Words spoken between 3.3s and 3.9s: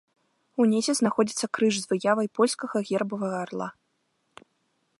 арла.